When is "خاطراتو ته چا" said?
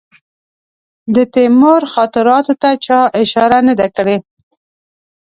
1.93-2.99